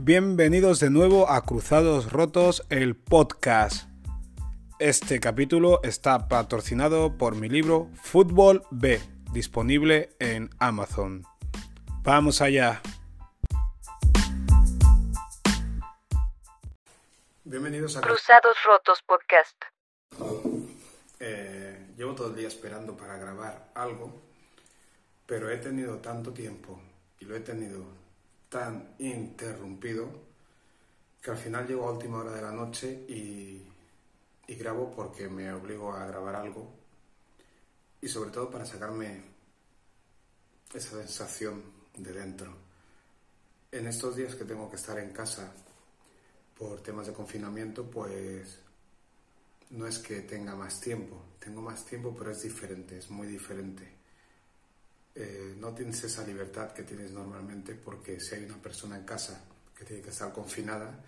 Bienvenidos 0.00 0.78
de 0.78 0.90
nuevo 0.90 1.28
a 1.28 1.44
Cruzados 1.44 2.12
Rotos, 2.12 2.64
el 2.70 2.94
podcast. 2.94 3.90
Este 4.78 5.18
capítulo 5.18 5.80
está 5.82 6.28
patrocinado 6.28 7.18
por 7.18 7.34
mi 7.34 7.48
libro 7.48 7.90
Fútbol 8.00 8.62
B, 8.70 9.00
disponible 9.32 10.10
en 10.20 10.50
Amazon. 10.60 11.24
Vamos 12.04 12.40
allá. 12.40 12.80
Bienvenidos 17.42 17.96
a 17.96 18.00
Cruzados 18.00 18.56
Rotos 18.64 19.02
Podcast. 19.02 19.60
Eh, 21.18 21.88
llevo 21.96 22.14
todo 22.14 22.28
el 22.28 22.36
día 22.36 22.46
esperando 22.46 22.96
para 22.96 23.16
grabar 23.16 23.72
algo, 23.74 24.22
pero 25.26 25.50
he 25.50 25.56
tenido 25.56 25.96
tanto 25.96 26.32
tiempo 26.32 26.80
y 27.18 27.24
lo 27.24 27.34
he 27.34 27.40
tenido 27.40 28.07
tan 28.48 28.94
interrumpido 28.98 30.08
que 31.20 31.30
al 31.30 31.36
final 31.36 31.66
llego 31.66 31.88
a 31.88 31.92
última 31.92 32.18
hora 32.18 32.32
de 32.32 32.42
la 32.42 32.52
noche 32.52 33.04
y, 33.08 33.66
y 34.46 34.54
grabo 34.54 34.92
porque 34.94 35.28
me 35.28 35.52
obligo 35.52 35.92
a 35.92 36.06
grabar 36.06 36.36
algo 36.36 36.72
y 38.00 38.08
sobre 38.08 38.30
todo 38.30 38.50
para 38.50 38.64
sacarme 38.64 39.22
esa 40.72 40.96
sensación 40.98 41.62
de 41.96 42.12
dentro. 42.12 42.54
En 43.70 43.86
estos 43.86 44.16
días 44.16 44.34
que 44.34 44.44
tengo 44.44 44.70
que 44.70 44.76
estar 44.76 44.98
en 44.98 45.12
casa 45.12 45.52
por 46.56 46.82
temas 46.82 47.06
de 47.06 47.12
confinamiento, 47.12 47.90
pues 47.90 48.58
no 49.70 49.86
es 49.86 49.98
que 49.98 50.20
tenga 50.22 50.54
más 50.54 50.80
tiempo, 50.80 51.22
tengo 51.38 51.60
más 51.60 51.84
tiempo, 51.84 52.14
pero 52.16 52.30
es 52.30 52.42
diferente, 52.42 52.98
es 52.98 53.10
muy 53.10 53.26
diferente. 53.26 53.97
Eh, 55.20 55.56
no 55.58 55.74
tienes 55.74 56.04
esa 56.04 56.22
libertad 56.22 56.70
que 56.72 56.84
tienes 56.84 57.10
normalmente 57.10 57.74
porque 57.74 58.20
si 58.20 58.36
hay 58.36 58.44
una 58.44 58.62
persona 58.62 58.96
en 58.96 59.04
casa 59.04 59.42
que 59.76 59.84
tiene 59.84 60.00
que 60.00 60.10
estar 60.10 60.32
confinada, 60.32 61.04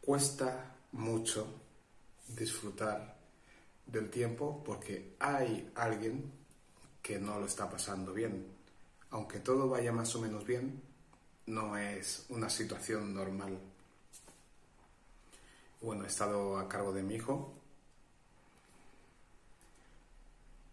cuesta 0.00 0.74
mucho 0.90 1.46
disfrutar 2.26 3.16
del 3.86 4.10
tiempo 4.10 4.64
porque 4.64 5.14
hay 5.20 5.70
alguien 5.76 6.32
que 7.00 7.20
no 7.20 7.38
lo 7.38 7.46
está 7.46 7.70
pasando 7.70 8.12
bien. 8.12 8.48
Aunque 9.10 9.38
todo 9.38 9.68
vaya 9.68 9.92
más 9.92 10.12
o 10.16 10.20
menos 10.20 10.44
bien, 10.44 10.82
no 11.46 11.76
es 11.76 12.26
una 12.30 12.50
situación 12.50 13.14
normal. 13.14 13.60
Bueno, 15.80 16.02
he 16.02 16.08
estado 16.08 16.58
a 16.58 16.68
cargo 16.68 16.92
de 16.92 17.04
mi 17.04 17.14
hijo 17.14 17.54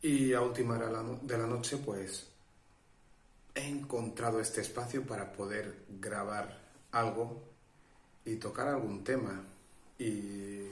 y 0.01 0.33
a 0.33 0.41
última 0.41 0.73
hora 0.73 1.03
de 1.21 1.37
la 1.37 1.45
noche 1.45 1.77
pues 1.77 2.29
he 3.55 3.67
encontrado 3.67 4.39
este 4.39 4.61
espacio 4.61 5.05
para 5.05 5.31
poder 5.33 5.83
grabar 5.99 6.59
algo 6.91 7.41
y 8.25 8.35
tocar 8.35 8.67
algún 8.67 9.03
tema. 9.03 9.43
Y 9.97 10.67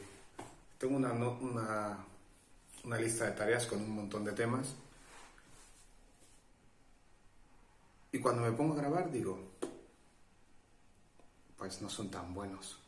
tengo 0.78 0.96
una, 0.96 1.12
una, 1.14 2.98
lista 3.00 3.26
de 3.26 3.32
tareas 3.32 3.66
con 3.66 3.82
un 3.82 3.92
montón 3.92 4.24
de 4.24 4.32
temas. 4.32 4.76
Y 8.12 8.20
cuando 8.20 8.44
me 8.44 8.52
pongo 8.52 8.74
a 8.74 8.78
grabar 8.78 9.12
digo, 9.12 9.38
pues 11.58 11.82
no 11.82 11.90
son 11.90 12.10
tan 12.10 12.34
buenos. 12.34 12.80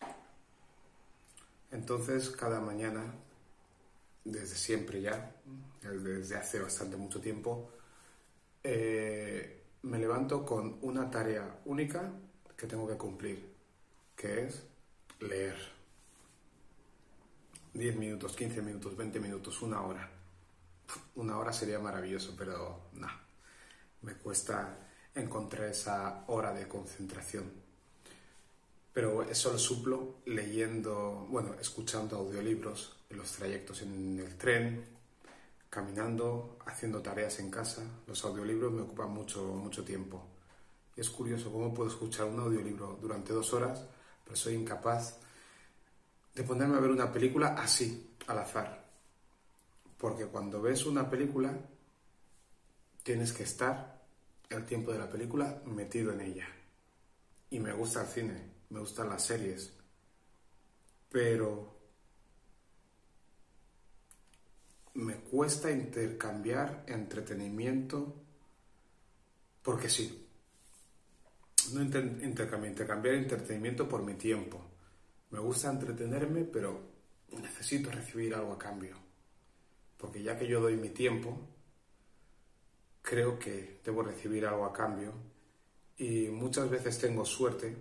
Entonces 1.72 2.30
cada 2.30 2.62
mañana, 2.62 3.04
desde 4.24 4.56
siempre 4.56 5.02
ya, 5.02 5.36
desde 5.82 6.38
hace 6.38 6.60
bastante 6.60 6.98
mucho 6.98 7.20
tiempo, 7.20 7.70
eh, 8.64 9.59
me 9.84 9.98
levanto 9.98 10.46
con 10.46 10.78
una 10.82 11.10
tarea 11.10 11.60
única 11.66 12.12
que 12.58 12.68
tengo 12.68 12.88
que 12.88 12.98
cumplir, 12.98 13.54
que 14.16 14.46
es 14.46 14.64
leer. 15.20 15.56
10 17.74 17.96
minutos, 17.96 18.36
15 18.36 18.62
minutos, 18.62 18.98
20 18.98 19.20
minutos, 19.20 19.62
una 19.62 19.82
hora. 19.82 20.10
Una 21.16 21.38
hora 21.38 21.54
sería 21.54 21.80
maravilloso, 21.80 22.36
pero 22.38 22.90
no. 22.94 23.08
Me 24.02 24.14
cuesta 24.16 24.78
encontrar 25.16 25.70
esa 25.70 26.24
hora 26.28 26.54
de 26.54 26.68
concentración. 26.68 27.52
Pero 28.92 29.24
eso 29.24 29.52
lo 29.52 29.60
suplo 29.60 30.16
leyendo, 30.26 31.28
bueno, 31.30 31.54
escuchando 31.62 32.18
audiolibros 32.18 32.98
en 33.10 33.18
los 33.18 33.32
trayectos 33.32 33.82
en 33.84 34.20
el 34.20 34.36
tren, 34.36 34.84
caminando, 35.70 36.58
haciendo 36.66 37.02
tareas 37.02 37.40
en 37.40 37.52
casa. 37.52 37.84
Los 38.08 38.24
audiolibros 38.26 38.72
me 38.72 38.82
ocupan 38.82 39.12
mucho, 39.12 39.44
mucho 39.44 39.84
tiempo. 39.84 40.26
Y 40.96 41.02
es 41.02 41.10
curioso 41.10 41.52
cómo 41.52 41.74
puedo 41.74 41.90
escuchar 41.90 42.26
un 42.26 42.40
audiolibro 42.40 42.98
durante 43.02 43.34
dos 43.34 43.54
horas, 43.54 43.86
pero 44.24 44.36
soy 44.36 44.56
incapaz 44.56 45.18
de 46.34 46.44
ponerme 46.44 46.78
a 46.78 46.80
ver 46.80 46.92
una 46.92 47.12
película 47.12 47.56
así, 47.58 48.16
al 48.28 48.40
azar. 48.40 48.86
Porque 49.98 50.26
cuando 50.26 50.62
ves 50.62 50.86
una 50.86 51.10
película, 51.10 51.54
tienes 53.04 53.34
que 53.34 53.44
estar 53.44 54.02
el 54.50 54.66
tiempo 54.66 54.92
de 54.92 55.00
la 55.00 55.10
película 55.10 55.62
metido 55.66 56.12
en 56.14 56.22
ella. 56.22 56.48
Y 57.52 57.60
me 57.60 57.74
gusta 57.74 58.02
el 58.02 58.08
cine, 58.08 58.52
me 58.70 58.80
gustan 58.80 59.10
las 59.10 59.26
series. 59.26 59.74
Pero 61.10 61.79
me 64.96 65.16
cuesta 65.16 65.72
intercambiar 65.72 66.84
entretenimiento 66.88 68.16
porque 69.62 69.90
sí. 69.90 70.26
No 71.74 71.82
intercambiar, 71.84 72.72
intercambiar 72.72 73.16
entretenimiento 73.16 73.88
por 73.88 74.02
mi 74.02 74.16
tiempo. 74.16 74.62
Me 75.32 75.40
gusta 75.40 75.70
entretenerme, 75.70 76.46
pero 76.46 76.82
necesito 77.32 77.92
recibir 77.92 78.34
algo 78.34 78.54
a 78.54 78.58
cambio. 78.58 78.98
Porque 79.98 80.24
ya 80.24 80.38
que 80.38 80.48
yo 80.48 80.62
doy 80.62 80.76
mi 80.78 80.90
tiempo, 80.90 81.38
creo 83.02 83.38
que 83.38 83.80
debo 83.84 84.02
recibir 84.02 84.46
algo 84.46 84.66
a 84.66 84.74
cambio. 84.74 85.14
Y 85.98 86.30
muchas 86.30 86.70
veces 86.70 86.98
tengo 86.98 87.26
suerte 87.26 87.76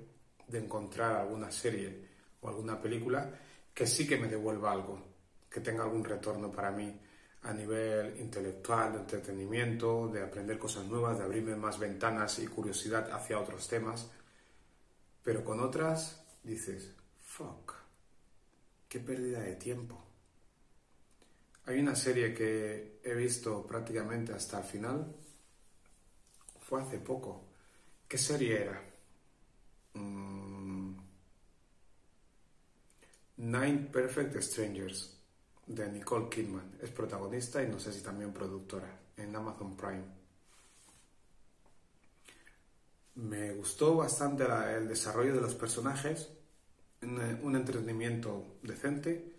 de 0.46 0.58
encontrar 0.58 1.16
alguna 1.16 1.50
serie 1.50 2.08
o 2.40 2.48
alguna 2.48 2.80
película 2.80 3.30
que 3.72 3.86
sí 3.86 4.06
que 4.06 4.16
me 4.16 4.28
devuelva 4.28 4.72
algo, 4.72 5.07
que 5.50 5.60
tenga 5.60 5.84
algún 5.84 6.04
retorno 6.04 6.50
para 6.53 6.70
mí 6.70 7.00
a 7.42 7.53
nivel 7.53 8.19
intelectual, 8.20 8.92
de 8.92 8.98
entretenimiento, 8.98 10.09
de 10.09 10.22
aprender 10.22 10.59
cosas 10.59 10.84
nuevas, 10.84 11.19
de 11.19 11.25
abrirme 11.25 11.56
más 11.56 11.78
ventanas 11.78 12.38
y 12.41 12.47
curiosidad 12.47 13.10
hacia 13.12 13.38
otros 13.38 13.69
temas. 13.69 14.10
Pero 15.22 15.44
con 15.44 15.60
otras 15.60 16.25
dices, 16.42 16.94
fuck, 17.22 17.75
qué 18.88 19.00
pérdida 19.00 19.41
de 19.41 19.56
tiempo. 19.56 20.04
Hay 21.66 21.78
una 21.78 21.94
serie 21.94 22.34
que 22.34 23.00
he 23.04 23.14
visto 23.14 23.66
prácticamente 23.66 24.32
hasta 24.32 24.58
el 24.58 24.64
final, 24.64 25.14
fue 26.60 26.82
hace 26.82 26.98
poco. 26.98 27.44
¿Qué 28.08 28.19
serie 28.19 28.62
era? 28.62 28.82
Mm, 29.94 30.97
Nine 33.37 33.88
Perfect 33.92 34.41
Strangers 34.42 35.18
de 35.69 35.89
Nicole 35.93 36.29
Kidman. 36.29 36.79
Es 36.83 36.91
protagonista 36.91 37.62
y 37.62 37.69
no 37.69 37.79
sé 37.79 37.93
si 37.93 38.01
también 38.03 38.33
productora 38.33 38.89
en 39.17 39.37
Amazon 39.37 39.77
Prime. 39.77 40.05
Me 43.17 43.53
gustó 43.53 43.97
bastante 43.97 44.45
el 44.77 44.89
desarrollo 44.89 45.34
de 45.34 45.41
los 45.41 45.55
personajes, 45.55 46.31
un, 47.03 47.56
entretenimiento 47.56 48.59
decente, 48.62 49.34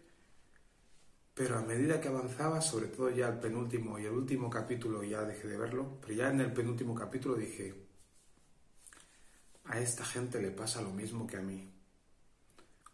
pero 1.33 1.57
a 1.57 1.61
medida 1.61 2.01
que 2.01 2.09
avanzaba, 2.09 2.61
sobre 2.61 2.87
todo 2.87 3.09
ya 3.09 3.29
el 3.29 3.39
penúltimo 3.39 3.97
y 3.97 4.05
el 4.05 4.11
último 4.11 4.49
capítulo, 4.49 5.03
ya 5.03 5.21
dejé 5.21 5.47
de 5.47 5.57
verlo, 5.57 5.97
pero 6.01 6.13
ya 6.13 6.29
en 6.29 6.41
el 6.41 6.51
penúltimo 6.51 6.93
capítulo 6.93 7.35
dije, 7.35 7.73
a 9.63 9.79
esta 9.79 10.03
gente 10.03 10.41
le 10.41 10.51
pasa 10.51 10.81
lo 10.81 10.91
mismo 10.91 11.25
que 11.25 11.37
a 11.37 11.41
mí. 11.41 11.71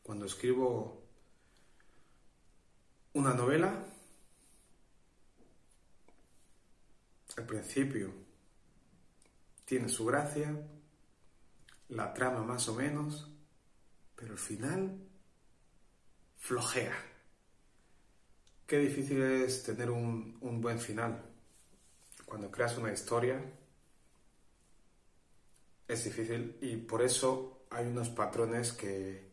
Cuando 0.03 0.25
escribo 0.25 1.04
una 3.15 3.33
novela, 3.33 3.73
al 7.37 7.45
principio 7.45 8.13
tiene 9.63 9.87
su 9.87 10.05
gracia, 10.05 10.53
la 11.89 12.13
trama 12.13 12.43
más 12.43 12.67
o 12.67 12.75
menos, 12.75 13.31
pero 14.17 14.33
al 14.33 14.37
final 14.37 14.99
flojea. 16.39 16.93
Qué 18.67 18.79
difícil 18.79 19.21
es 19.21 19.63
tener 19.63 19.91
un, 19.91 20.37
buen 20.61 20.79
final. 20.79 21.23
Cuando 22.25 22.51
creas 22.51 22.77
una 22.77 22.91
historia 22.91 23.41
es 25.87 26.03
difícil 26.03 26.57
y 26.59 26.75
por 26.75 27.01
eso 27.01 27.65
hay 27.69 27.87
unos 27.87 28.09
patrones 28.09 28.73
que, 28.73 29.31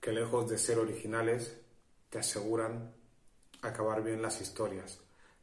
que 0.00 0.12
lejos 0.12 0.48
de 0.48 0.56
ser 0.56 0.78
originales 0.78 1.65
te 2.10 2.18
aseguran 2.18 2.94
acabar 3.62 4.02
bien 4.02 4.22
las 4.22 4.40
historias. 4.40 5.00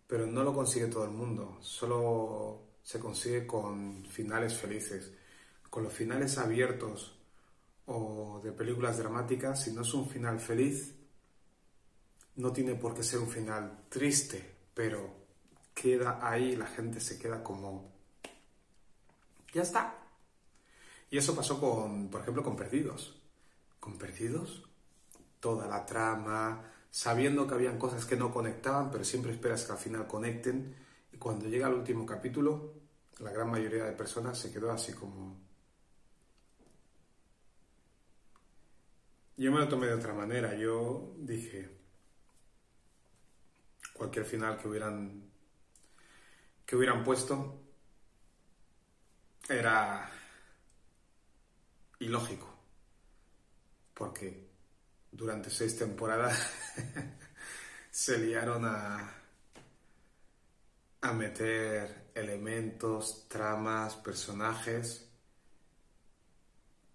Pero 0.08 0.26
no 0.28 0.44
lo 0.44 0.54
consigue 0.54 0.88
todo 0.88 1.06
el 1.06 1.12
mundo, 1.12 1.58
solo 1.62 2.62
se 2.84 3.00
consigue 3.00 3.48
con 3.48 4.06
finales 4.06 4.56
felices. 4.56 5.12
Con 5.70 5.84
los 5.84 5.94
finales 5.94 6.38
abiertos 6.38 7.18
o 7.86 8.40
de 8.44 8.52
películas 8.52 8.98
dramáticas, 8.98 9.64
si 9.64 9.72
no 9.72 9.82
es 9.82 9.94
un 9.94 10.08
final 10.08 10.40
feliz, 10.40 10.94
no 12.36 12.52
tiene 12.52 12.76
por 12.76 12.94
qué 12.94 13.04
ser 13.04 13.20
un 13.20 13.30
final 13.30 13.86
triste, 13.90 14.56
pero 14.74 15.24
queda 15.74 16.20
ahí, 16.22 16.56
la 16.56 16.68
gente 16.68 17.00
se 17.00 17.18
queda 17.18 17.44
como... 17.44 17.92
Ya 19.54 19.62
está. 19.62 19.96
Y 21.10 21.18
eso 21.18 21.36
pasó 21.36 21.60
con, 21.60 22.10
por 22.10 22.22
ejemplo, 22.22 22.44
con 22.44 22.56
Perdidos. 22.56 23.22
Con 23.80 23.98
Perdidos, 23.98 24.64
toda 25.44 25.68
la 25.68 25.86
trama, 25.86 26.64
sabiendo 26.90 27.46
que 27.46 27.54
habían 27.54 27.78
cosas 27.78 28.06
que 28.06 28.16
no 28.16 28.32
conectaban, 28.32 28.90
pero 28.90 29.04
siempre 29.04 29.34
esperas 29.34 29.66
que 29.66 29.74
al 29.74 29.78
final 29.78 30.08
conecten. 30.08 30.74
Y 31.12 31.18
cuando 31.18 31.50
llega 31.50 31.68
el 31.68 31.74
último 31.74 32.06
capítulo, 32.06 32.76
la 33.20 33.30
gran 33.30 33.52
mayoría 33.52 33.84
de 33.84 33.92
personas 33.92 34.40
se 34.40 34.54
quedó 34.54 34.72
así 34.72 34.94
como... 34.94 35.38
Yo 39.36 39.52
me 39.52 39.60
lo 39.60 39.68
tomé 39.68 39.88
de 39.88 39.96
otra 39.96 40.14
manera. 40.14 40.56
Yo 40.56 41.14
dije, 41.18 41.78
cualquier 43.94 44.24
final 44.24 44.58
que 44.58 44.70
hubieran 44.70 45.30
que 46.66 46.78
hubieran 46.78 47.04
puesto 47.04 47.60
era 49.50 50.10
ilógico 52.00 52.48
porque 53.94 54.43
durante 55.14 55.50
seis 55.50 55.78
temporadas 55.78 56.38
se 57.92 58.18
liaron 58.18 58.66
a 58.66 59.24
a 61.04 61.12
meter 61.12 62.12
elementos, 62.16 63.28
tramas, 63.28 63.96
personajes 63.98 65.06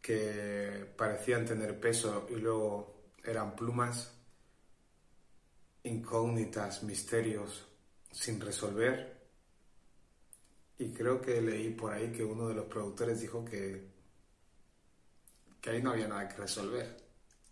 que 0.00 0.94
parecían 0.96 1.44
tener 1.44 1.78
peso 1.78 2.26
y 2.30 2.36
luego 2.36 3.12
eran 3.22 3.54
plumas 3.54 4.14
incógnitas, 5.82 6.82
misterios 6.84 7.66
sin 8.10 8.40
resolver. 8.40 9.18
Y 10.78 10.90
creo 10.94 11.20
que 11.20 11.42
leí 11.42 11.74
por 11.74 11.92
ahí 11.92 12.10
que 12.10 12.24
uno 12.24 12.48
de 12.48 12.54
los 12.54 12.64
productores 12.64 13.20
dijo 13.20 13.44
que, 13.44 13.90
que 15.60 15.68
ahí 15.68 15.82
no 15.82 15.90
había 15.90 16.08
nada 16.08 16.26
que 16.28 16.36
resolver, 16.36 16.96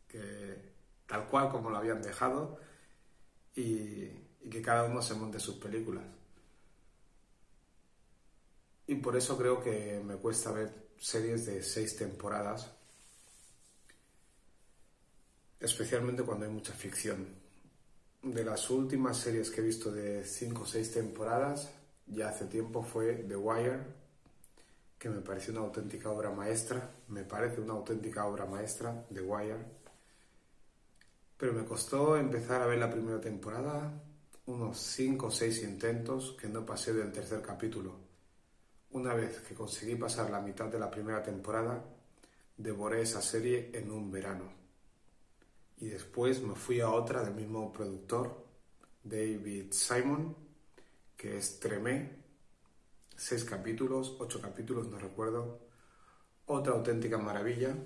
que 0.08 0.72
tal 1.06 1.26
cual 1.28 1.50
como 1.50 1.70
lo 1.70 1.76
habían 1.76 2.02
dejado 2.02 2.58
y, 3.54 4.10
y 4.42 4.50
que 4.50 4.62
cada 4.62 4.84
uno 4.84 5.02
se 5.02 5.14
monte 5.14 5.40
sus 5.40 5.56
películas. 5.56 6.04
Y 8.86 8.96
por 8.96 9.16
eso 9.16 9.36
creo 9.36 9.62
que 9.62 10.00
me 10.04 10.16
cuesta 10.16 10.52
ver 10.52 10.86
series 10.98 11.46
de 11.46 11.62
seis 11.62 11.96
temporadas, 11.96 12.70
especialmente 15.60 16.22
cuando 16.22 16.46
hay 16.46 16.52
mucha 16.52 16.72
ficción 16.72 17.46
de 18.32 18.44
las 18.44 18.70
últimas 18.70 19.16
series 19.18 19.50
que 19.50 19.60
he 19.60 19.64
visto 19.64 19.92
de 19.92 20.24
5 20.24 20.62
o 20.62 20.66
6 20.66 20.92
temporadas, 20.92 21.70
ya 22.06 22.28
hace 22.28 22.46
tiempo, 22.46 22.82
fue 22.82 23.14
The 23.14 23.36
Wire, 23.36 23.80
que 24.98 25.08
me 25.08 25.20
pareció 25.20 25.52
una 25.52 25.62
auténtica 25.62 26.10
obra 26.10 26.30
maestra, 26.30 26.90
me 27.08 27.22
parece 27.22 27.60
una 27.60 27.74
auténtica 27.74 28.26
obra 28.26 28.46
maestra, 28.46 29.06
The 29.12 29.20
Wire. 29.20 29.75
Pero 31.36 31.52
me 31.52 31.64
costó 31.64 32.16
empezar 32.16 32.62
a 32.62 32.66
ver 32.66 32.78
la 32.78 32.90
primera 32.90 33.20
temporada, 33.20 34.02
unos 34.46 34.78
5 34.78 35.26
o 35.26 35.30
6 35.30 35.64
intentos 35.64 36.36
que 36.40 36.48
no 36.48 36.64
pasé 36.64 36.92
del 36.92 37.12
tercer 37.12 37.42
capítulo. 37.42 37.94
Una 38.90 39.12
vez 39.14 39.40
que 39.40 39.54
conseguí 39.54 39.96
pasar 39.96 40.30
la 40.30 40.40
mitad 40.40 40.66
de 40.66 40.78
la 40.78 40.90
primera 40.90 41.22
temporada, 41.22 41.84
devoré 42.56 43.02
esa 43.02 43.20
serie 43.20 43.70
en 43.74 43.90
un 43.90 44.10
verano. 44.10 44.50
Y 45.78 45.88
después 45.88 46.42
me 46.42 46.54
fui 46.54 46.80
a 46.80 46.88
otra 46.90 47.22
del 47.22 47.34
mismo 47.34 47.70
productor, 47.70 48.46
David 49.02 49.72
Simon, 49.72 50.34
que 51.16 51.36
es 51.36 51.60
Tremé, 51.60 52.16
seis 53.14 53.44
capítulos, 53.44 54.16
ocho 54.18 54.40
capítulos, 54.40 54.88
no 54.88 54.98
recuerdo, 54.98 55.60
otra 56.46 56.72
auténtica 56.72 57.18
maravilla, 57.18 57.76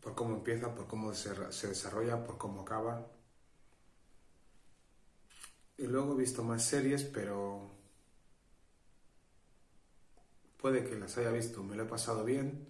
por 0.00 0.14
cómo 0.14 0.36
empieza, 0.36 0.74
por 0.74 0.86
cómo 0.86 1.14
se, 1.14 1.34
desarrolla, 1.68 2.24
por 2.24 2.38
cómo 2.38 2.62
acaba. 2.62 3.06
Y 5.76 5.86
luego 5.86 6.14
he 6.14 6.18
visto 6.18 6.42
más 6.42 6.64
series, 6.64 7.04
pero 7.04 7.70
puede 10.58 10.84
que 10.84 10.96
las 10.96 11.16
haya 11.18 11.30
visto, 11.30 11.62
me 11.62 11.76
lo 11.76 11.84
he 11.84 11.86
pasado 11.86 12.24
bien, 12.24 12.66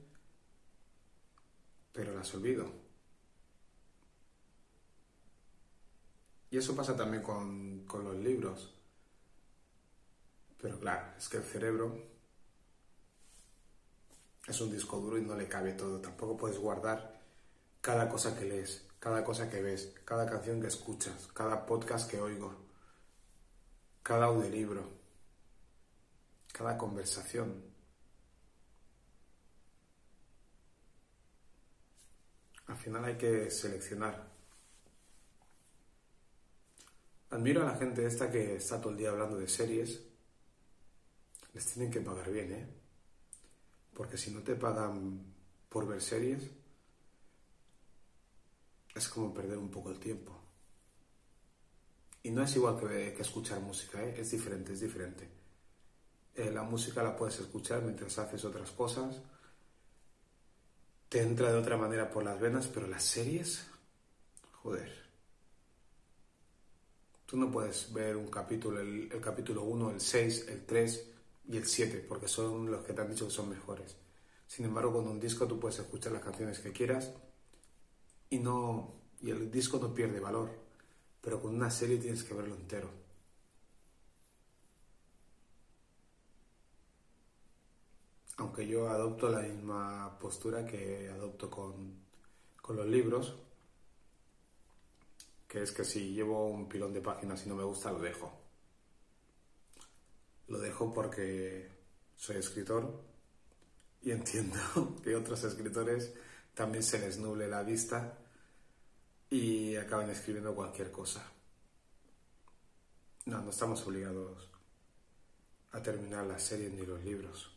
pero 1.93 2.15
las 2.15 2.33
olvido. 2.35 2.71
Y 6.51 6.59
eso 6.59 6.75
pasa 6.75 6.97
también 6.97 7.23
con, 7.23 7.85
con 7.87 8.05
los 8.05 8.17
libros. 8.17 8.75
Pero 10.61 10.79
claro, 10.79 11.17
es 11.17 11.29
que 11.29 11.39
el 11.39 11.45
cerebro 11.45 11.97
es 14.47 14.61
un 14.61 14.71
disco 14.71 14.99
duro 14.99 15.17
y 15.17 15.23
no 15.23 15.37
le 15.37 15.49
cabe 15.49 15.73
todo. 15.73 16.01
Tampoco 16.01 16.37
puedes 16.37 16.59
guardar 16.59 17.20
cada 17.81 18.09
cosa 18.09 18.37
que 18.39 18.45
lees, 18.45 18.87
cada 18.99 19.25
cosa 19.25 19.49
que 19.49 19.63
ves, 19.63 19.95
cada 20.05 20.27
canción 20.27 20.61
que 20.61 20.69
escuchas, 20.69 21.29
cada 21.29 21.65
podcast 21.65 22.11
que 22.11 22.21
oigo, 22.21 22.55
cada 24.03 24.27
audiolibro, 24.27 24.91
cada 26.53 26.77
conversación. 26.77 27.65
Al 32.67 32.77
final 32.77 33.05
hay 33.05 33.17
que 33.17 33.51
seleccionar. 33.51 34.29
Admiro 37.31 37.63
a 37.63 37.73
la 37.73 37.77
gente 37.77 38.05
esta 38.05 38.31
que 38.31 38.57
está 38.57 38.81
todo 38.81 38.93
el 38.93 38.99
día 38.99 39.11
hablando 39.11 39.39
de 39.39 39.49
series. 39.49 40.03
Les 41.55 41.67
tienen 41.67 41.91
que 41.91 42.01
pagar 42.01 42.31
bien, 42.31 42.53
¿eh? 42.53 42.69
Porque 43.95 44.17
si 44.17 44.31
no 44.33 44.43
te 44.43 44.55
pagan 44.55 45.35
por 45.69 45.87
ver 45.87 46.01
series, 46.01 46.51
es 48.95 49.09
como 49.09 49.33
perder 49.33 49.59
un 49.59 49.71
poco 49.71 49.91
el 49.91 49.99
tiempo. 49.99 50.37
Y 52.23 52.31
no 52.31 52.43
es 52.43 52.55
igual 52.57 52.79
que, 52.79 53.21
escuchar 53.21 53.61
música, 53.61 54.03
¿eh? 54.03 54.17
es 54.19 54.31
diferente, 54.31 54.73
es 54.73 54.81
diferente. 54.81 55.29
Eh, 56.35 56.51
la 56.51 56.63
música 56.63 57.03
la 57.03 57.17
puedes 57.17 57.41
escuchar 57.41 57.83
mientras 57.83 58.19
haces 58.19 58.45
otras 58.45 58.71
cosas 58.71 59.21
te 61.11 61.21
entra 61.21 61.51
de 61.51 61.59
otra 61.59 61.77
manera 61.77 62.09
por 62.09 62.23
las 62.23 62.39
venas, 62.41 62.69
pero 62.69 62.87
las 62.87 63.03
series, 63.03 63.67
joder. 64.63 64.89
Tú 67.27 67.37
no 67.37 67.51
puedes 67.51 67.93
ver 67.93 68.17
un 68.17 68.29
capítulo, 68.29 68.79
el, 68.79 69.21
capítulo 69.21 69.65
1, 69.65 69.91
el 69.91 70.01
6, 70.01 70.47
el 70.49 70.65
3 70.65 71.07
y 71.49 71.57
el 71.57 71.67
7, 71.67 72.07
porque 72.09 72.29
son 72.29 72.71
los 72.71 72.85
que 72.85 72.93
te 72.93 73.01
han 73.01 73.11
dicho 73.11 73.27
que 73.27 73.33
son 73.33 73.49
mejores. 73.49 73.97
Sin 74.47 74.65
embargo, 74.65 74.93
con 74.93 75.09
un 75.09 75.19
disco 75.19 75.49
tú 75.49 75.59
puedes 75.59 75.81
escuchar 75.81 76.13
las 76.13 76.23
canciones 76.23 76.61
que 76.61 76.71
quieras 76.71 77.11
y 78.31 78.39
no 78.39 78.95
y 79.21 79.31
el 79.31 79.51
disco 79.51 79.79
no 79.79 79.95
pierde 79.95 80.21
valor, 80.21 80.51
pero 81.21 81.41
con 81.43 81.55
una 81.55 81.71
serie 81.71 81.99
tienes 81.99 82.25
que 82.25 82.35
verlo 82.35 82.55
entero. 82.55 83.01
aunque 88.41 88.67
yo 88.67 88.89
adopto 88.89 89.29
la 89.29 89.41
misma 89.41 90.19
postura 90.19 90.65
que 90.65 91.11
adopto 91.11 91.51
con, 91.51 92.09
los 92.71 92.87
libros, 92.87 93.35
que 95.49 95.63
es 95.63 95.73
que 95.73 95.85
si 95.85 96.13
llevo 96.13 96.47
un 96.47 96.69
pilón 96.69 96.93
de 96.93 97.01
páginas 97.01 97.45
y 97.45 97.49
no 97.49 97.57
me 97.57 97.65
gusta, 97.65 97.91
lo 97.91 97.99
dejo. 97.99 98.33
Lo 100.47 100.59
dejo 100.59 100.95
porque 100.95 101.69
soy 102.17 102.37
escritor 102.37 103.03
y 104.03 104.11
entiendo 104.13 104.59
que 105.03 105.17
otros 105.17 105.43
escritores 105.45 106.15
también 106.55 106.83
se 106.83 106.99
les 106.99 107.19
nuble 107.19 107.49
la 107.49 107.63
vista 107.63 108.19
y 109.31 109.77
acaban 109.77 110.11
escribiendo 110.11 110.55
cualquier 110.55 110.91
cosa. 110.91 111.25
No, 113.27 113.41
no 113.43 113.51
estamos 113.51 113.87
obligados 113.87 114.49
a 115.73 115.83
terminar 115.83 116.27
las 116.27 116.43
series 116.43 116.73
ni 116.73 116.85
los 116.85 117.03
libros. 117.05 117.51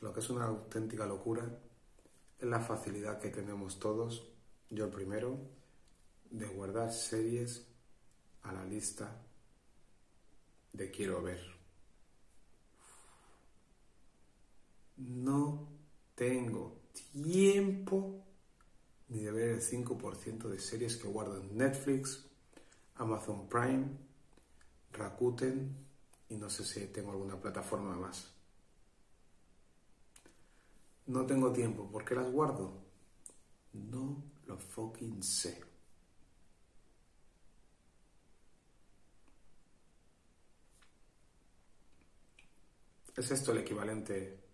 Lo 0.00 0.12
que 0.12 0.20
es 0.20 0.30
una 0.30 0.44
auténtica 0.44 1.06
locura 1.06 1.48
es 2.38 2.46
la 2.46 2.60
facilidad 2.60 3.18
que 3.18 3.30
tenemos 3.30 3.80
todos, 3.80 4.28
yo 4.70 4.84
el 4.84 4.90
primero, 4.90 5.38
de 6.30 6.46
guardar 6.46 6.92
series 6.92 7.66
a 8.42 8.52
la 8.52 8.64
lista 8.64 9.22
de 10.72 10.90
quiero 10.90 11.22
ver. 11.22 11.40
No 14.96 15.75
tengo 16.16 16.80
tiempo 17.12 18.24
ni 19.08 19.22
de 19.22 19.30
ver 19.30 19.50
el 19.50 19.62
5% 19.62 20.48
de 20.48 20.58
series 20.58 20.96
que 20.96 21.06
guardo 21.06 21.40
en 21.40 21.56
Netflix, 21.56 22.24
Amazon 22.96 23.48
Prime, 23.48 23.86
Rakuten 24.92 25.76
y 26.28 26.36
no 26.36 26.50
sé 26.50 26.64
si 26.64 26.86
tengo 26.86 27.12
alguna 27.12 27.40
plataforma 27.40 27.94
más. 27.94 28.32
No 31.06 31.24
tengo 31.24 31.52
tiempo. 31.52 31.88
¿Por 31.88 32.04
qué 32.04 32.16
las 32.16 32.32
guardo? 32.32 32.72
No 33.74 34.24
lo 34.46 34.58
fucking 34.58 35.22
sé. 35.22 35.62
¿Es 43.14 43.30
esto 43.30 43.52
el 43.52 43.58
equivalente 43.58 44.45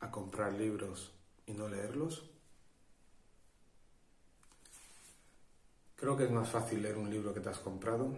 a 0.00 0.10
comprar 0.10 0.52
libros 0.52 1.12
y 1.46 1.52
no 1.52 1.68
leerlos? 1.68 2.30
Creo 5.96 6.16
que 6.16 6.24
es 6.24 6.30
más 6.30 6.48
fácil 6.48 6.82
leer 6.82 6.98
un 6.98 7.10
libro 7.10 7.32
que 7.32 7.40
te 7.40 7.48
has 7.48 7.58
comprado 7.58 8.14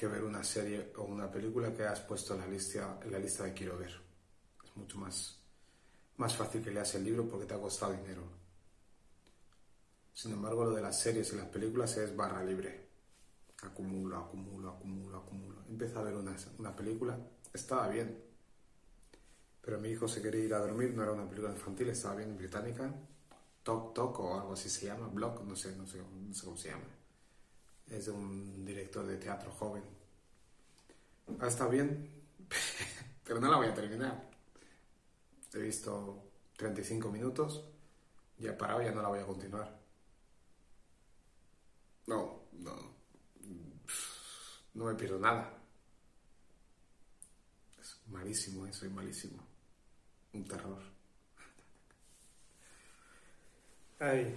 que 0.00 0.06
ver 0.06 0.24
una 0.24 0.42
serie 0.42 0.94
o 0.96 1.02
una 1.02 1.30
película 1.30 1.74
que 1.74 1.84
has 1.84 2.00
puesto 2.00 2.32
en 2.32 2.40
la 2.40 2.46
lista, 2.46 2.98
en 3.04 3.12
la 3.12 3.18
lista 3.18 3.44
de 3.44 3.52
quiero 3.52 3.76
ver. 3.76 4.00
Es 4.64 4.74
mucho 4.74 4.96
más, 4.96 5.38
más 6.16 6.34
fácil 6.34 6.64
que 6.64 6.70
leas 6.70 6.94
el 6.94 7.04
libro 7.04 7.28
porque 7.28 7.44
te 7.44 7.52
ha 7.52 7.60
costado 7.60 7.92
dinero. 7.92 8.22
Sin 10.14 10.32
embargo, 10.32 10.64
lo 10.64 10.70
de 10.70 10.80
las 10.80 10.98
series 10.98 11.30
y 11.34 11.36
las 11.36 11.48
películas 11.48 11.94
es 11.98 12.16
barra 12.16 12.42
libre. 12.42 12.88
Acumulo, 13.62 14.16
acumulo, 14.16 14.70
acumulo, 14.70 15.18
acumulo. 15.18 15.64
Empecé 15.68 15.98
a 15.98 16.02
ver 16.02 16.14
una, 16.14 16.34
una 16.56 16.74
película, 16.74 17.18
estaba 17.52 17.86
bien. 17.88 18.24
Pero 19.70 19.80
mi 19.80 19.90
hijo 19.90 20.08
se 20.08 20.20
quería 20.20 20.44
ir 20.44 20.52
a 20.52 20.58
dormir, 20.58 20.92
no 20.96 21.04
era 21.04 21.12
una 21.12 21.28
película 21.28 21.52
infantil, 21.52 21.90
estaba 21.90 22.16
bien 22.16 22.36
británica. 22.36 22.92
Talk 23.62 23.94
Talk 23.94 24.18
o 24.18 24.34
algo 24.34 24.54
así 24.54 24.68
se 24.68 24.86
llama, 24.86 25.06
Blog, 25.06 25.44
no 25.44 25.54
sé, 25.54 25.76
no 25.76 25.86
sé, 25.86 26.00
cómo 26.42 26.56
se 26.56 26.70
llama 26.70 26.88
es 27.86 28.06
de 28.06 28.10
un 28.10 28.64
director 28.64 29.06
de 29.06 29.16
teatro 29.16 29.52
joven. 29.52 29.84
Ha 31.38 31.46
estado 31.46 31.70
bien, 31.70 32.10
pero 33.24 33.38
no 33.38 33.48
la 33.48 33.58
voy 33.58 33.68
a 33.68 33.74
terminar. 33.74 34.28
He 35.54 35.58
visto 35.60 36.32
35 36.56 37.08
minutos, 37.12 37.64
ya 38.38 38.58
parado, 38.58 38.82
ya 38.82 38.90
no 38.90 39.02
la 39.02 39.08
voy 39.08 39.20
a 39.20 39.24
continuar. 39.24 39.80
No, 42.08 42.42
no, 42.54 42.74
no 44.74 44.84
me 44.86 44.96
pierdo 44.96 45.20
nada. 45.20 45.62
Es 47.80 48.00
malísimo, 48.08 48.66
eso 48.66 48.84
es 48.84 48.90
malísimo. 48.90 49.49
Un 50.32 50.44
terror. 50.46 50.82
Ay, 53.98 54.34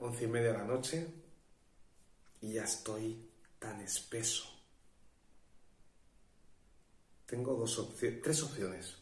once 0.00 0.24
y 0.24 0.26
media 0.28 0.52
de 0.52 0.58
la 0.58 0.64
noche, 0.64 1.06
y 2.40 2.54
ya 2.54 2.64
estoy 2.64 3.28
tan 3.58 3.80
espeso. 3.80 4.44
Tengo 7.26 7.54
dos 7.54 7.78
opciones, 7.78 8.22
tres 8.22 8.42
opciones. 8.42 8.96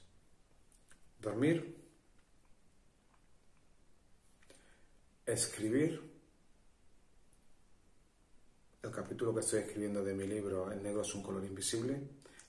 Dormir, 1.21 1.77
escribir 5.27 6.13
el 8.83 8.91
capítulo 8.91 9.33
que 9.33 9.41
estoy 9.41 9.61
escribiendo 9.61 10.03
de 10.03 10.13
mi 10.13 10.27
libro 10.27 10.73
El 10.73 10.83
negro 10.83 11.03
es 11.03 11.15
un 11.15 11.23
color 11.23 11.45
invisible. 11.45 12.01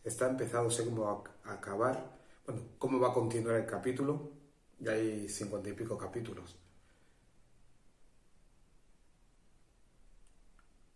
Está 0.04 0.30
empezado, 0.30 0.70
sé 0.72 0.84
cómo 0.86 1.24
acabar, 1.44 2.23
bueno, 2.46 2.62
cómo 2.78 3.00
va 3.00 3.10
a 3.10 3.14
continuar 3.14 3.56
el 3.58 3.66
capítulo. 3.66 4.32
Ya 4.80 4.92
hay 4.94 5.30
cincuenta 5.30 5.70
y 5.70 5.74
pico 5.74 5.98
capítulos. 5.98 6.56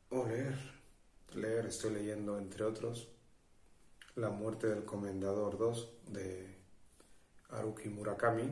O 0.09 0.25
leer. 0.25 0.77
Leer, 1.35 1.67
estoy 1.67 1.93
leyendo, 1.93 2.37
entre 2.37 2.63
otros, 2.63 3.09
La 4.15 4.29
muerte 4.29 4.67
del 4.67 4.85
Comendador 4.85 5.57
2 5.57 5.93
de 6.07 6.55
Haruki 7.49 7.89
Murakami, 7.89 8.51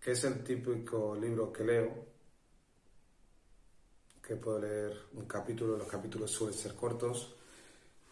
que 0.00 0.12
es 0.12 0.24
el 0.24 0.44
típico 0.44 1.16
libro 1.16 1.52
que 1.52 1.64
leo, 1.64 2.06
que 4.22 4.36
puedo 4.36 4.60
leer 4.60 4.96
un 5.14 5.26
capítulo, 5.26 5.76
los 5.76 5.88
capítulos 5.88 6.30
suelen 6.30 6.56
ser 6.56 6.74
cortos, 6.74 7.34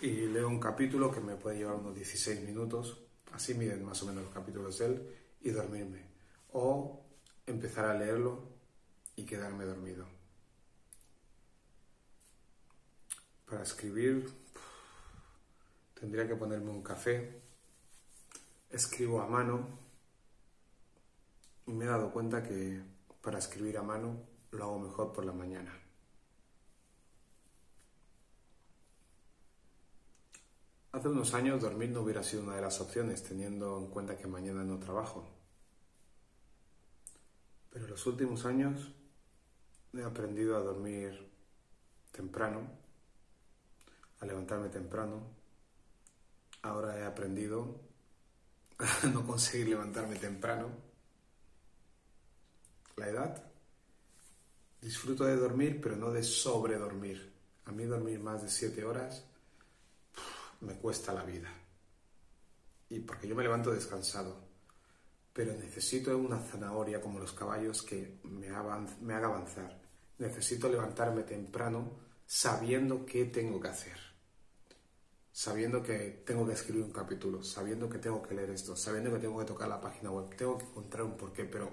y 0.00 0.26
leo 0.26 0.48
un 0.48 0.58
capítulo 0.58 1.12
que 1.12 1.20
me 1.20 1.36
puede 1.36 1.58
llevar 1.58 1.76
unos 1.76 1.94
16 1.94 2.40
minutos, 2.42 3.05
así 3.32 3.54
miden 3.54 3.84
más 3.84 4.02
o 4.02 4.06
menos 4.06 4.24
los 4.24 4.34
capítulos 4.34 4.78
de 4.78 4.86
él, 4.86 5.16
y 5.40 5.50
dormirme. 5.50 6.04
O 6.52 7.04
empezar 7.46 7.84
a 7.84 7.94
leerlo 7.94 8.42
y 9.14 9.24
quedarme 9.24 9.64
dormido. 9.64 10.06
Para 13.48 13.62
escribir 13.62 14.28
tendría 15.98 16.26
que 16.26 16.34
ponerme 16.34 16.70
un 16.70 16.82
café. 16.82 17.40
Escribo 18.70 19.20
a 19.20 19.26
mano 19.26 19.66
y 21.66 21.72
me 21.72 21.84
he 21.84 21.88
dado 21.88 22.12
cuenta 22.12 22.42
que 22.42 22.82
para 23.22 23.38
escribir 23.38 23.78
a 23.78 23.82
mano 23.82 24.20
lo 24.50 24.64
hago 24.64 24.78
mejor 24.78 25.12
por 25.12 25.24
la 25.24 25.32
mañana. 25.32 25.85
Hace 30.96 31.08
unos 31.08 31.34
años 31.34 31.60
dormir 31.60 31.90
no 31.90 32.00
hubiera 32.00 32.22
sido 32.22 32.42
una 32.42 32.56
de 32.56 32.62
las 32.62 32.80
opciones, 32.80 33.22
teniendo 33.22 33.76
en 33.76 33.88
cuenta 33.88 34.16
que 34.16 34.26
mañana 34.26 34.64
no 34.64 34.78
trabajo. 34.78 35.28
Pero 37.68 37.84
en 37.84 37.90
los 37.90 38.06
últimos 38.06 38.46
años 38.46 38.92
he 39.92 40.02
aprendido 40.02 40.56
a 40.56 40.60
dormir 40.60 41.30
temprano 42.10 42.66
a 44.20 44.24
levantarme 44.24 44.70
temprano. 44.70 45.20
Ahora 46.62 46.98
he 46.98 47.04
aprendido 47.04 47.78
a 48.78 49.06
no 49.08 49.26
conseguir 49.26 49.68
levantarme 49.68 50.16
temprano. 50.16 50.70
La 52.96 53.08
edad. 53.10 53.44
Disfruto 54.80 55.26
de 55.26 55.36
dormir, 55.36 55.78
pero 55.78 55.94
no 55.94 56.10
de 56.10 56.22
sobredormir. 56.22 57.34
A 57.66 57.72
mí 57.72 57.84
dormir 57.84 58.18
más 58.18 58.40
de 58.40 58.48
siete 58.48 58.82
horas 58.82 59.22
me 60.66 60.74
cuesta 60.74 61.12
la 61.12 61.24
vida. 61.24 61.52
Y 62.88 63.00
porque 63.00 63.28
yo 63.28 63.34
me 63.34 63.42
levanto 63.42 63.70
descansado. 63.70 64.44
Pero 65.32 65.52
necesito 65.54 66.16
una 66.16 66.38
zanahoria 66.38 67.00
como 67.00 67.18
los 67.18 67.32
caballos 67.32 67.82
que 67.82 68.20
me, 68.24 68.48
haga 68.48 69.26
avanzar. 69.26 69.80
Necesito 70.18 70.68
levantarme 70.68 71.22
temprano 71.22 71.92
sabiendo 72.26 73.04
qué 73.04 73.26
tengo 73.26 73.60
que 73.60 73.68
hacer 73.68 74.06
sabiendo 75.36 75.82
que 75.82 76.22
tengo 76.24 76.46
que 76.46 76.54
escribir 76.54 76.82
un 76.82 76.92
capítulo, 76.92 77.42
sabiendo 77.42 77.90
que 77.90 77.98
tengo 77.98 78.22
que 78.22 78.34
leer 78.34 78.48
esto, 78.48 78.74
sabiendo 78.74 79.12
que 79.12 79.18
tengo 79.18 79.38
que 79.38 79.44
tocar 79.44 79.68
la 79.68 79.78
página 79.78 80.10
web, 80.10 80.34
tengo 80.34 80.56
que 80.56 80.64
encontrar 80.64 81.04
un 81.04 81.14
porqué, 81.18 81.44
pero 81.44 81.70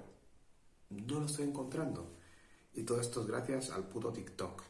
no 0.90 1.22
lo 1.22 1.28
estoy 1.28 1.46
encontrando. 1.46 2.18
Y 2.74 2.84
todo 2.84 3.00
esto 3.00 3.22
es 3.22 3.28
gracias 3.28 3.70
al 3.70 3.88
puto 3.88 4.12
TikTok, 4.12 4.64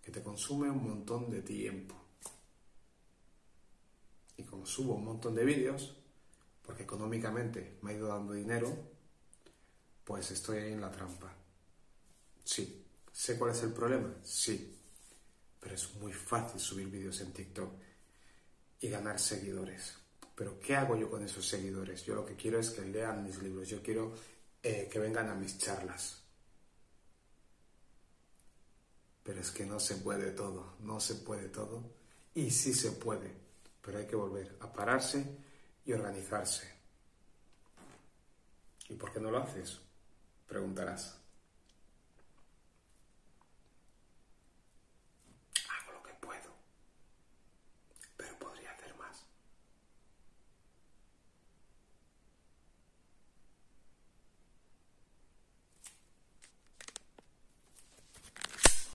que 0.00 0.10
te 0.10 0.22
consume 0.22 0.70
un 0.70 0.82
montón 0.82 1.28
de 1.28 1.42
tiempo. 1.42 2.03
Subo 4.64 4.94
un 4.94 5.04
montón 5.04 5.34
de 5.34 5.44
vídeos, 5.44 5.96
porque 6.62 6.84
económicamente 6.84 7.78
me 7.82 7.90
ha 7.90 7.94
ido 7.94 8.08
dando 8.08 8.32
dinero, 8.32 8.74
pues 10.04 10.30
estoy 10.30 10.58
ahí 10.58 10.72
en 10.72 10.80
la 10.80 10.90
trampa. 10.90 11.32
Sí. 12.44 12.82
¿Sé 13.12 13.38
cuál 13.38 13.52
es 13.52 13.62
el 13.62 13.72
problema? 13.72 14.14
Sí. 14.22 14.76
Pero 15.60 15.74
es 15.74 15.94
muy 15.96 16.12
fácil 16.12 16.60
subir 16.60 16.88
vídeos 16.88 17.20
en 17.20 17.32
TikTok 17.32 17.72
y 18.80 18.88
ganar 18.88 19.18
seguidores. 19.18 19.94
Pero 20.34 20.58
¿qué 20.58 20.74
hago 20.76 20.96
yo 20.96 21.08
con 21.08 21.22
esos 21.24 21.46
seguidores? 21.46 22.04
Yo 22.04 22.14
lo 22.14 22.26
que 22.26 22.34
quiero 22.34 22.58
es 22.58 22.70
que 22.70 22.82
lean 22.82 23.24
mis 23.24 23.40
libros, 23.40 23.68
yo 23.68 23.82
quiero 23.82 24.12
eh, 24.62 24.88
que 24.90 24.98
vengan 24.98 25.28
a 25.28 25.34
mis 25.34 25.58
charlas. 25.58 26.22
Pero 29.22 29.40
es 29.40 29.50
que 29.52 29.64
no 29.64 29.80
se 29.80 29.96
puede 29.96 30.32
todo, 30.32 30.74
no 30.80 31.00
se 31.00 31.14
puede 31.14 31.48
todo. 31.48 31.82
Y 32.34 32.50
sí 32.50 32.74
se 32.74 32.92
puede, 32.92 33.32
pero 33.84 33.98
hay 33.98 34.06
que 34.06 34.16
volver 34.16 34.56
a 34.60 34.72
pararse 34.72 35.38
y 35.84 35.92
organizarse. 35.92 36.72
¿Y 38.88 38.94
por 38.94 39.12
qué 39.12 39.20
no 39.20 39.30
lo 39.30 39.38
haces? 39.38 39.80
Preguntarás. 40.46 41.23